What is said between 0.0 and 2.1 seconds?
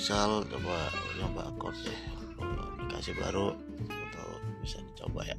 misal coba nyoba akord deh